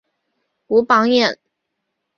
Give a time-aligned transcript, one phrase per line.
[0.65, 1.37] 武榜眼。